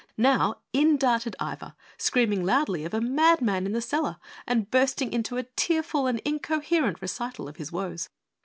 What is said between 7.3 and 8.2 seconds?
of his woes.